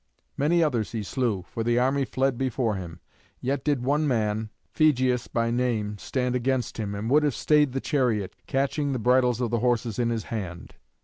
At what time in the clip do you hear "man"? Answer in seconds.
4.07-4.49